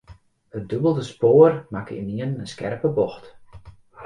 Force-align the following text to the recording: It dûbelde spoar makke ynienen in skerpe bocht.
It 0.57 0.63
dûbelde 0.69 1.03
spoar 1.11 1.53
makke 1.73 1.93
ynienen 2.01 2.41
in 2.41 2.51
skerpe 2.53 2.87
bocht. 2.97 3.25